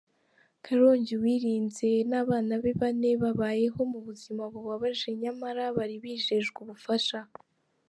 Karongi: 0.65 1.11
Uwirinze 1.17 1.89
n’ 2.09 2.11
abana 2.21 2.53
be 2.63 2.71
bane 2.79 3.11
babayeho 3.21 3.79
mu 3.91 3.99
buzima 4.07 4.41
bubabaje 4.53 5.09
nyamara 5.21 5.63
bari 5.77 5.95
bijejwe 6.03 6.57
ubufasha. 6.65 7.19